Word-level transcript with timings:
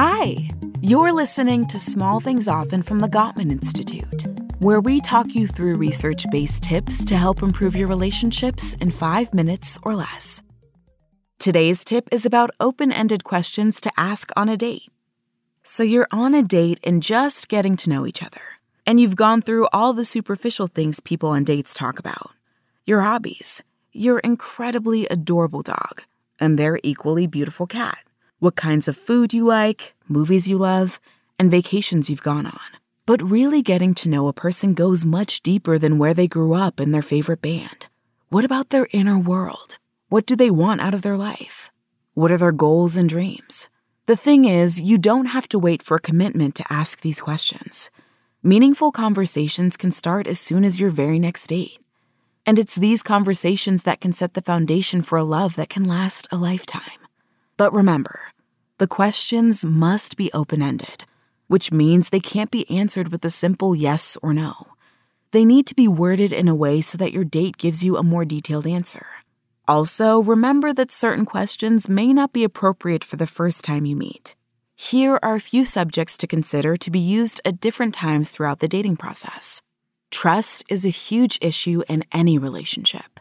Hi, 0.00 0.48
you're 0.80 1.12
listening 1.12 1.66
to 1.66 1.76
Small 1.76 2.20
Things 2.20 2.46
Often 2.46 2.84
from 2.84 3.00
the 3.00 3.08
Gottman 3.08 3.50
Institute, 3.50 4.26
where 4.60 4.80
we 4.80 5.00
talk 5.00 5.34
you 5.34 5.48
through 5.48 5.74
research 5.74 6.24
based 6.30 6.62
tips 6.62 7.04
to 7.06 7.16
help 7.16 7.42
improve 7.42 7.74
your 7.74 7.88
relationships 7.88 8.74
in 8.74 8.92
five 8.92 9.34
minutes 9.34 9.76
or 9.82 9.96
less. 9.96 10.40
Today's 11.40 11.82
tip 11.82 12.08
is 12.12 12.24
about 12.24 12.52
open 12.60 12.92
ended 12.92 13.24
questions 13.24 13.80
to 13.80 13.90
ask 13.96 14.30
on 14.36 14.48
a 14.48 14.56
date. 14.56 14.88
So 15.64 15.82
you're 15.82 16.06
on 16.12 16.32
a 16.32 16.44
date 16.44 16.78
and 16.84 17.02
just 17.02 17.48
getting 17.48 17.76
to 17.78 17.90
know 17.90 18.06
each 18.06 18.22
other, 18.22 18.60
and 18.86 19.00
you've 19.00 19.16
gone 19.16 19.42
through 19.42 19.66
all 19.72 19.94
the 19.94 20.04
superficial 20.04 20.68
things 20.68 21.00
people 21.00 21.30
on 21.30 21.42
dates 21.42 21.74
talk 21.74 21.98
about 21.98 22.30
your 22.86 23.00
hobbies, 23.00 23.64
your 23.92 24.20
incredibly 24.20 25.08
adorable 25.08 25.62
dog, 25.62 26.04
and 26.38 26.56
their 26.56 26.78
equally 26.84 27.26
beautiful 27.26 27.66
cat, 27.66 27.98
what 28.38 28.56
kinds 28.56 28.88
of 28.88 28.96
food 28.96 29.32
you 29.32 29.44
like, 29.44 29.94
movies 30.08 30.46
you 30.46 30.58
love, 30.58 31.00
and 31.38 31.50
vacations 31.50 32.08
you've 32.08 32.22
gone 32.22 32.46
on. 32.46 32.70
But 33.06 33.22
really 33.22 33.62
getting 33.62 33.94
to 33.94 34.08
know 34.08 34.28
a 34.28 34.32
person 34.32 34.74
goes 34.74 35.04
much 35.04 35.40
deeper 35.42 35.78
than 35.78 35.98
where 35.98 36.14
they 36.14 36.28
grew 36.28 36.54
up 36.54 36.78
and 36.78 36.92
their 36.92 37.02
favorite 37.02 37.40
band. 37.40 37.86
What 38.28 38.44
about 38.44 38.68
their 38.68 38.88
inner 38.92 39.18
world? 39.18 39.78
What 40.08 40.26
do 40.26 40.36
they 40.36 40.50
want 40.50 40.80
out 40.80 40.94
of 40.94 41.02
their 41.02 41.16
life? 41.16 41.70
What 42.14 42.30
are 42.30 42.38
their 42.38 42.52
goals 42.52 42.96
and 42.96 43.08
dreams? 43.08 43.68
The 44.06 44.16
thing 44.16 44.44
is, 44.44 44.80
you 44.80 44.98
don't 44.98 45.26
have 45.26 45.48
to 45.48 45.58
wait 45.58 45.82
for 45.82 45.96
a 45.96 46.00
commitment 46.00 46.54
to 46.56 46.72
ask 46.72 47.00
these 47.00 47.20
questions. 47.20 47.90
Meaningful 48.42 48.92
conversations 48.92 49.76
can 49.76 49.90
start 49.90 50.26
as 50.26 50.38
soon 50.38 50.64
as 50.64 50.78
your 50.78 50.90
very 50.90 51.18
next 51.18 51.48
date. 51.48 51.80
And 52.46 52.58
it's 52.58 52.74
these 52.74 53.02
conversations 53.02 53.82
that 53.82 54.00
can 54.00 54.12
set 54.12 54.34
the 54.34 54.42
foundation 54.42 55.02
for 55.02 55.18
a 55.18 55.24
love 55.24 55.56
that 55.56 55.68
can 55.68 55.84
last 55.84 56.28
a 56.30 56.36
lifetime. 56.36 57.07
But 57.58 57.72
remember, 57.74 58.20
the 58.78 58.86
questions 58.86 59.64
must 59.64 60.16
be 60.16 60.32
open 60.32 60.62
ended, 60.62 61.04
which 61.48 61.72
means 61.72 62.08
they 62.08 62.20
can't 62.20 62.52
be 62.52 62.70
answered 62.70 63.10
with 63.10 63.24
a 63.24 63.30
simple 63.30 63.74
yes 63.74 64.16
or 64.22 64.32
no. 64.32 64.54
They 65.32 65.44
need 65.44 65.66
to 65.66 65.74
be 65.74 65.88
worded 65.88 66.32
in 66.32 66.46
a 66.46 66.54
way 66.54 66.80
so 66.80 66.96
that 66.98 67.12
your 67.12 67.24
date 67.24 67.56
gives 67.58 67.82
you 67.82 67.96
a 67.96 68.04
more 68.04 68.24
detailed 68.24 68.66
answer. 68.66 69.04
Also, 69.66 70.22
remember 70.22 70.72
that 70.72 70.92
certain 70.92 71.26
questions 71.26 71.88
may 71.88 72.12
not 72.12 72.32
be 72.32 72.44
appropriate 72.44 73.02
for 73.02 73.16
the 73.16 73.26
first 73.26 73.64
time 73.64 73.84
you 73.84 73.96
meet. 73.96 74.36
Here 74.76 75.18
are 75.20 75.34
a 75.34 75.40
few 75.40 75.64
subjects 75.64 76.16
to 76.18 76.28
consider 76.28 76.76
to 76.76 76.90
be 76.92 77.00
used 77.00 77.40
at 77.44 77.60
different 77.60 77.92
times 77.92 78.30
throughout 78.30 78.60
the 78.60 78.68
dating 78.68 78.98
process. 78.98 79.62
Trust 80.12 80.62
is 80.70 80.86
a 80.86 80.90
huge 80.90 81.40
issue 81.42 81.82
in 81.88 82.04
any 82.12 82.38
relationship, 82.38 83.18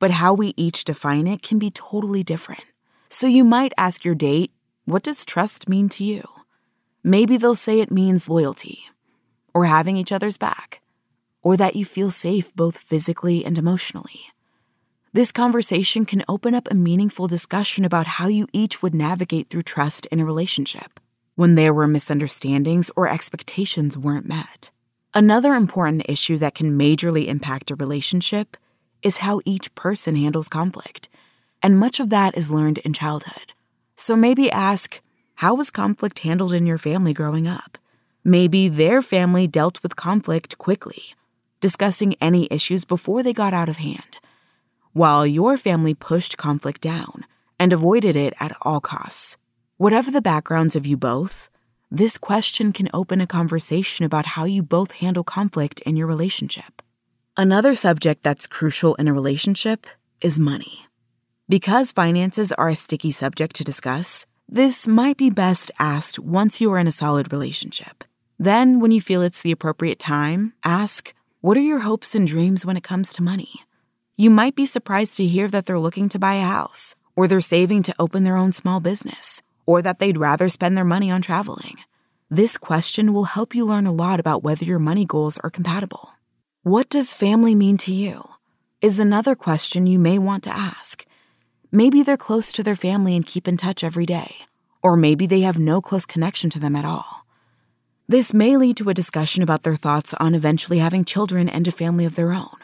but 0.00 0.10
how 0.10 0.34
we 0.34 0.52
each 0.56 0.82
define 0.82 1.28
it 1.28 1.42
can 1.42 1.60
be 1.60 1.70
totally 1.70 2.24
different. 2.24 2.71
So 3.12 3.26
you 3.26 3.44
might 3.44 3.74
ask 3.76 4.06
your 4.06 4.14
date, 4.14 4.52
What 4.86 5.02
does 5.02 5.26
trust 5.26 5.68
mean 5.68 5.90
to 5.90 6.02
you? 6.02 6.26
Maybe 7.04 7.36
they'll 7.36 7.54
say 7.54 7.80
it 7.80 7.90
means 7.90 8.26
loyalty, 8.26 8.84
or 9.52 9.66
having 9.66 9.98
each 9.98 10.12
other's 10.12 10.38
back, 10.38 10.80
or 11.42 11.58
that 11.58 11.76
you 11.76 11.84
feel 11.84 12.10
safe 12.10 12.56
both 12.56 12.78
physically 12.78 13.44
and 13.44 13.58
emotionally. 13.58 14.32
This 15.12 15.30
conversation 15.30 16.06
can 16.06 16.24
open 16.26 16.54
up 16.54 16.68
a 16.70 16.74
meaningful 16.74 17.26
discussion 17.26 17.84
about 17.84 18.06
how 18.16 18.28
you 18.28 18.48
each 18.50 18.80
would 18.80 18.94
navigate 18.94 19.50
through 19.50 19.64
trust 19.64 20.06
in 20.06 20.18
a 20.18 20.24
relationship 20.24 20.98
when 21.34 21.54
there 21.54 21.74
were 21.74 21.86
misunderstandings 21.86 22.90
or 22.96 23.10
expectations 23.10 23.98
weren't 23.98 24.26
met. 24.26 24.70
Another 25.12 25.52
important 25.52 26.02
issue 26.08 26.38
that 26.38 26.54
can 26.54 26.78
majorly 26.78 27.26
impact 27.26 27.70
a 27.70 27.76
relationship 27.76 28.56
is 29.02 29.18
how 29.18 29.42
each 29.44 29.74
person 29.74 30.16
handles 30.16 30.48
conflict, 30.48 31.10
and 31.62 31.78
much 31.78 32.00
of 32.00 32.10
that 32.10 32.36
is 32.36 32.50
learned 32.50 32.78
in 32.78 32.92
childhood. 32.92 33.52
So 33.96 34.16
maybe 34.16 34.50
ask, 34.50 35.00
how 35.36 35.54
was 35.54 35.70
conflict 35.70 36.20
handled 36.20 36.52
in 36.52 36.66
your 36.66 36.78
family 36.78 37.12
growing 37.12 37.46
up? 37.46 37.78
Maybe 38.24 38.68
their 38.68 39.02
family 39.02 39.46
dealt 39.46 39.82
with 39.82 39.96
conflict 39.96 40.58
quickly, 40.58 41.14
discussing 41.60 42.14
any 42.20 42.48
issues 42.50 42.84
before 42.84 43.22
they 43.22 43.32
got 43.32 43.54
out 43.54 43.68
of 43.68 43.76
hand 43.76 44.18
while 44.92 45.26
your 45.26 45.56
family 45.56 45.94
pushed 45.94 46.36
conflict 46.36 46.80
down 46.80 47.24
and 47.58 47.72
avoided 47.72 48.16
it 48.16 48.34
at 48.40 48.56
all 48.62 48.80
costs. 48.80 49.36
Whatever 49.76 50.10
the 50.10 50.20
backgrounds 50.20 50.76
of 50.76 50.86
you 50.86 50.96
both, 50.96 51.48
this 51.90 52.18
question 52.18 52.72
can 52.72 52.88
open 52.92 53.20
a 53.20 53.26
conversation 53.26 54.04
about 54.04 54.26
how 54.26 54.44
you 54.44 54.62
both 54.62 54.92
handle 54.92 55.24
conflict 55.24 55.80
in 55.80 55.96
your 55.96 56.06
relationship. 56.06 56.82
Another 57.36 57.74
subject 57.74 58.22
that's 58.22 58.46
crucial 58.46 58.94
in 58.96 59.08
a 59.08 59.12
relationship 59.12 59.86
is 60.20 60.38
money. 60.38 60.86
Because 61.52 61.92
finances 61.92 62.50
are 62.52 62.70
a 62.70 62.74
sticky 62.74 63.10
subject 63.10 63.56
to 63.56 63.62
discuss, 63.62 64.24
this 64.48 64.88
might 64.88 65.18
be 65.18 65.28
best 65.28 65.70
asked 65.78 66.18
once 66.18 66.62
you 66.62 66.72
are 66.72 66.78
in 66.78 66.86
a 66.86 66.92
solid 66.92 67.30
relationship. 67.30 68.04
Then, 68.38 68.80
when 68.80 68.90
you 68.90 69.02
feel 69.02 69.20
it's 69.20 69.42
the 69.42 69.52
appropriate 69.52 69.98
time, 69.98 70.54
ask, 70.64 71.12
What 71.42 71.58
are 71.58 71.68
your 71.68 71.80
hopes 71.80 72.14
and 72.14 72.26
dreams 72.26 72.64
when 72.64 72.78
it 72.78 72.82
comes 72.82 73.10
to 73.10 73.22
money? 73.22 73.50
You 74.16 74.30
might 74.30 74.56
be 74.56 74.64
surprised 74.64 75.18
to 75.18 75.26
hear 75.26 75.46
that 75.48 75.66
they're 75.66 75.78
looking 75.78 76.08
to 76.08 76.18
buy 76.18 76.36
a 76.36 76.46
house, 76.46 76.94
or 77.16 77.28
they're 77.28 77.42
saving 77.42 77.82
to 77.82 77.94
open 77.98 78.24
their 78.24 78.38
own 78.38 78.52
small 78.52 78.80
business, 78.80 79.42
or 79.66 79.82
that 79.82 79.98
they'd 79.98 80.16
rather 80.16 80.48
spend 80.48 80.74
their 80.74 80.86
money 80.86 81.10
on 81.10 81.20
traveling. 81.20 81.76
This 82.30 82.56
question 82.56 83.12
will 83.12 83.24
help 83.36 83.54
you 83.54 83.66
learn 83.66 83.86
a 83.86 83.92
lot 83.92 84.20
about 84.20 84.42
whether 84.42 84.64
your 84.64 84.78
money 84.78 85.04
goals 85.04 85.36
are 85.44 85.50
compatible. 85.50 86.14
What 86.62 86.88
does 86.88 87.12
family 87.12 87.54
mean 87.54 87.76
to 87.84 87.92
you? 87.92 88.26
Is 88.80 88.98
another 88.98 89.34
question 89.34 89.86
you 89.86 89.98
may 89.98 90.16
want 90.16 90.44
to 90.44 90.50
ask. 90.50 91.01
Maybe 91.72 92.04
they're 92.04 92.16
close 92.16 92.52
to 92.52 92.62
their 92.62 92.76
family 92.76 93.16
and 93.16 93.26
keep 93.26 93.48
in 93.48 93.56
touch 93.56 93.82
every 93.82 94.06
day, 94.06 94.36
or 94.82 94.96
maybe 94.96 95.26
they 95.26 95.40
have 95.40 95.58
no 95.58 95.80
close 95.80 96.06
connection 96.06 96.50
to 96.50 96.60
them 96.60 96.76
at 96.76 96.84
all. 96.84 97.26
This 98.06 98.32
may 98.32 98.56
lead 98.56 98.76
to 98.76 98.90
a 98.90 98.94
discussion 98.94 99.42
about 99.42 99.64
their 99.64 99.74
thoughts 99.74 100.14
on 100.14 100.34
eventually 100.34 100.78
having 100.78 101.04
children 101.04 101.48
and 101.48 101.66
a 101.66 101.72
family 101.72 102.04
of 102.04 102.14
their 102.14 102.32
own 102.32 102.62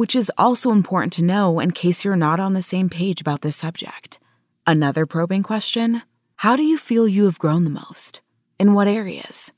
which 0.00 0.16
is 0.16 0.32
also 0.38 0.70
important 0.70 1.12
to 1.12 1.22
know 1.22 1.60
in 1.60 1.70
case 1.70 2.06
you're 2.06 2.16
not 2.16 2.40
on 2.40 2.54
the 2.54 2.62
same 2.62 2.88
page 2.88 3.20
about 3.20 3.42
this 3.42 3.56
subject. 3.56 4.18
Another 4.66 5.04
probing 5.04 5.42
question 5.42 6.00
How 6.36 6.56
do 6.56 6.62
you 6.62 6.78
feel 6.78 7.06
you 7.06 7.26
have 7.26 7.38
grown 7.38 7.64
the 7.64 7.78
most? 7.84 8.22
In 8.58 8.72
what 8.72 8.88
areas? 8.88 9.52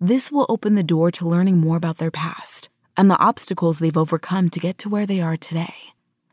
This 0.00 0.30
will 0.30 0.46
open 0.48 0.76
the 0.76 0.84
door 0.84 1.10
to 1.10 1.28
learning 1.28 1.58
more 1.58 1.76
about 1.76 1.98
their 1.98 2.12
past 2.12 2.68
and 2.96 3.10
the 3.10 3.18
obstacles 3.18 3.80
they've 3.80 3.96
overcome 3.96 4.50
to 4.50 4.60
get 4.60 4.78
to 4.78 4.88
where 4.88 5.04
they 5.04 5.20
are 5.20 5.36
today. 5.36 5.74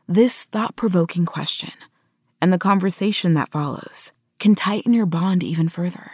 This 0.06 0.44
thought 0.44 0.76
provoking 0.76 1.26
question 1.26 1.72
and 2.40 2.52
the 2.52 2.58
conversation 2.58 3.34
that 3.34 3.50
follows 3.50 4.12
can 4.38 4.54
tighten 4.54 4.92
your 4.92 5.06
bond 5.06 5.42
even 5.42 5.68
further. 5.68 6.12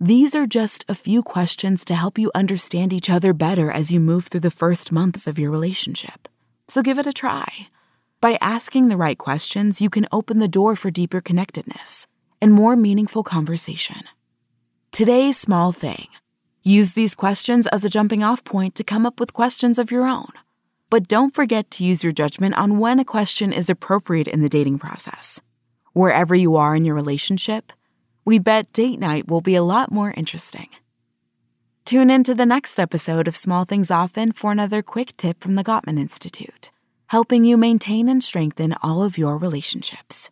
These 0.00 0.34
are 0.34 0.46
just 0.46 0.84
a 0.88 0.94
few 0.94 1.22
questions 1.22 1.84
to 1.84 1.94
help 1.94 2.18
you 2.18 2.32
understand 2.34 2.92
each 2.92 3.08
other 3.08 3.32
better 3.32 3.70
as 3.70 3.92
you 3.92 4.00
move 4.00 4.26
through 4.26 4.40
the 4.40 4.50
first 4.50 4.90
months 4.90 5.28
of 5.28 5.38
your 5.38 5.50
relationship. 5.50 6.28
So 6.66 6.82
give 6.82 6.98
it 6.98 7.06
a 7.06 7.12
try. 7.12 7.68
By 8.20 8.36
asking 8.40 8.88
the 8.88 8.96
right 8.96 9.16
questions, 9.16 9.80
you 9.80 9.90
can 9.90 10.08
open 10.10 10.38
the 10.38 10.48
door 10.48 10.74
for 10.74 10.90
deeper 10.90 11.20
connectedness 11.20 12.06
and 12.40 12.52
more 12.52 12.74
meaningful 12.74 13.22
conversation. 13.22 14.02
Today's 14.90 15.38
small 15.38 15.70
thing 15.70 16.08
use 16.64 16.94
these 16.94 17.14
questions 17.14 17.66
as 17.68 17.84
a 17.84 17.90
jumping 17.90 18.24
off 18.24 18.42
point 18.44 18.74
to 18.74 18.84
come 18.84 19.06
up 19.06 19.20
with 19.20 19.32
questions 19.32 19.78
of 19.78 19.90
your 19.90 20.06
own. 20.06 20.32
But 20.92 21.08
don't 21.08 21.34
forget 21.34 21.70
to 21.70 21.84
use 21.84 22.04
your 22.04 22.12
judgment 22.12 22.54
on 22.54 22.78
when 22.78 22.98
a 22.98 23.04
question 23.06 23.50
is 23.50 23.70
appropriate 23.70 24.28
in 24.28 24.42
the 24.42 24.48
dating 24.50 24.78
process. 24.78 25.40
Wherever 25.94 26.34
you 26.34 26.56
are 26.56 26.76
in 26.76 26.84
your 26.84 26.94
relationship, 26.94 27.72
we 28.26 28.38
bet 28.38 28.70
date 28.74 29.00
night 29.00 29.26
will 29.26 29.40
be 29.40 29.54
a 29.54 29.62
lot 29.62 29.90
more 29.90 30.12
interesting. 30.14 30.68
Tune 31.86 32.10
in 32.10 32.24
to 32.24 32.34
the 32.34 32.44
next 32.44 32.78
episode 32.78 33.26
of 33.26 33.36
Small 33.36 33.64
Things 33.64 33.90
Often 33.90 34.32
for 34.32 34.52
another 34.52 34.82
quick 34.82 35.16
tip 35.16 35.42
from 35.42 35.54
the 35.54 35.64
Gottman 35.64 35.98
Institute, 35.98 36.70
helping 37.06 37.46
you 37.46 37.56
maintain 37.56 38.06
and 38.06 38.22
strengthen 38.22 38.74
all 38.82 39.02
of 39.02 39.16
your 39.16 39.38
relationships. 39.38 40.30